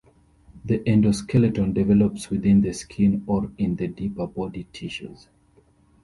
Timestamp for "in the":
3.59-3.87